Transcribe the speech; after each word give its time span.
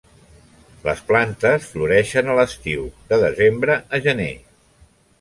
Les 0.87 1.03
plantes 1.09 1.69
floreixen 1.75 2.33
a 2.33 2.39
l'estiu, 2.41 2.91
de 3.13 3.23
desembre 3.29 3.81
a 3.99 4.05
gener. 4.11 4.35